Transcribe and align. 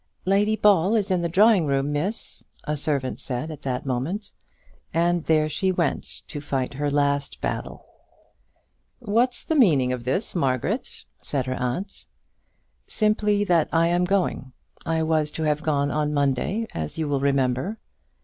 "Lady 0.25 0.55
Ball 0.55 0.95
is 0.95 1.11
in 1.11 1.21
the 1.21 1.29
drawing 1.29 1.67
room, 1.67 1.91
Miss," 1.93 2.43
a 2.63 2.75
servant 2.75 3.19
said 3.19 3.51
at 3.51 3.61
that 3.61 3.85
moment, 3.85 4.31
and 4.95 5.25
there 5.25 5.47
she 5.47 5.71
went 5.71 6.23
to 6.27 6.41
fight 6.41 6.73
her 6.73 6.89
last 6.89 7.39
battle! 7.39 7.85
"What's 8.97 9.43
the 9.43 9.53
meaning 9.53 9.93
of 9.93 10.03
this, 10.03 10.33
Margaret?" 10.33 11.05
said 11.21 11.45
her 11.45 11.53
aunt. 11.53 12.07
"Simply 12.87 13.43
that 13.43 13.69
I 13.71 13.89
am 13.89 14.05
going. 14.05 14.53
I 14.87 15.03
was 15.03 15.29
to 15.33 15.43
have 15.43 15.61
gone 15.61 15.91
on 15.91 16.15
Monday, 16.15 16.65
as 16.73 16.97
you 16.97 17.07
will 17.07 17.21
remember." 17.21 17.77